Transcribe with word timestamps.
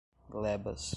glebas 0.29 0.81